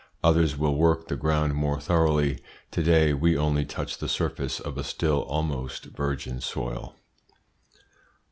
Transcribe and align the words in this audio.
Others 0.23 0.57
will 0.57 0.75
work 0.77 1.09
the 1.09 1.15
ground 1.15 1.53
more 1.53 1.79
thoroughly. 1.79 2.39
To 2.71 2.81
day 2.81 3.13
we 3.13 3.37
only 3.37 3.65
touch 3.65 3.99
the 3.99 4.09
surface 4.09 4.59
of 4.59 4.75
a 4.79 4.83
still 4.83 5.21
almost 5.25 5.85
virgin 5.85 6.41
soil. 6.41 6.95